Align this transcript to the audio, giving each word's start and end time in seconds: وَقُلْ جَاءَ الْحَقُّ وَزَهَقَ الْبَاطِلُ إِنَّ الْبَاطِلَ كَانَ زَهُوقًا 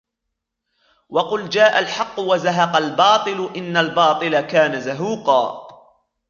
وَقُلْ 1.09 1.49
جَاءَ 1.49 1.79
الْحَقُّ 1.79 2.19
وَزَهَقَ 2.19 2.75
الْبَاطِلُ 2.75 3.51
إِنَّ 3.57 3.77
الْبَاطِلَ 3.77 4.41
كَانَ 4.41 4.79
زَهُوقًا 4.81 5.67